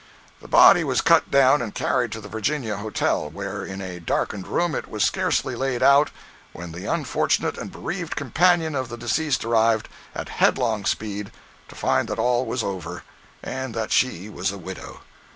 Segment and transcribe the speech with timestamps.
[0.41, 4.47] The body was cut down and carried to the Virginia Hotel, where, in a darkened
[4.47, 6.09] room, it was scarcely laid out,
[6.53, 11.31] when the unfortunate and bereaved companion of the deceased arrived, at headlong speed,
[11.67, 13.03] to find that all was over,
[13.43, 15.01] and that she was a widow.